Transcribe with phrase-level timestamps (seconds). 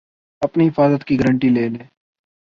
[0.41, 1.83] اپنی حفاظت کی گارنٹی لے لی